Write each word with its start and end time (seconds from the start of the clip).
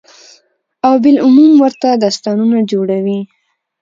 او 0.85 0.93
بالعموم 1.03 1.51
ورته 1.63 1.89
داستانونه 2.03 2.57
جوړوي، 2.71 3.19